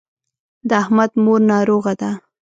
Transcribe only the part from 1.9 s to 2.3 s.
ده.